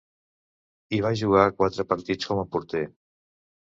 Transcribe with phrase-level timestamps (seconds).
[0.95, 2.87] Hi va jugar quatre partits com a porter.